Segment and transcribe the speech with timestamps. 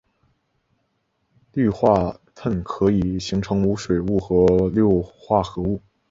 [1.51, 5.79] 氯化铽可以形成无水物和六水合物。